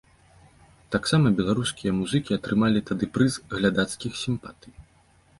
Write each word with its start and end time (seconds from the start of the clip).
Таксама 0.93 1.27
беларускія 1.41 1.91
музыкі 1.97 2.35
атрымалі 2.39 2.81
тады 2.89 3.09
прыз 3.17 3.37
глядацкіх 3.53 4.17
сімпатый. 4.23 4.73